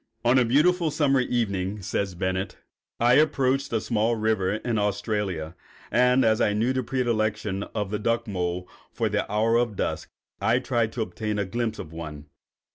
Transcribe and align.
]"On 0.25 0.39
a 0.39 0.45
beautiful 0.45 0.89
summer 0.89 1.19
evening," 1.19 1.83
says 1.83 2.15
Bennett, 2.15 2.57
"I 2.99 3.13
approached 3.21 3.71
a 3.71 3.79
small 3.79 4.15
river 4.15 4.53
in 4.53 4.79
Australia, 4.79 5.53
and 5.91 6.25
as 6.25 6.41
I 6.41 6.53
knew 6.53 6.73
the 6.73 6.81
predilection 6.81 7.61
of 7.75 7.91
the 7.91 7.99
duck 7.99 8.27
mole 8.27 8.67
for 8.91 9.09
the 9.09 9.31
hour 9.31 9.57
of 9.57 9.75
dusk, 9.75 10.09
I 10.41 10.57
tried 10.57 10.91
to 10.93 11.03
obtain 11.03 11.37
a 11.37 11.45
glimpse 11.45 11.77
of 11.77 11.93
one. 11.93 12.25